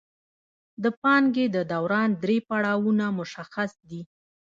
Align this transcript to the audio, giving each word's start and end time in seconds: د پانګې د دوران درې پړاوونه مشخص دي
د 0.83 0.85
پانګې 1.01 1.45
د 1.55 1.57
دوران 1.71 2.09
درې 2.23 2.37
پړاوونه 2.47 3.05
مشخص 3.19 3.71
دي 3.89 4.01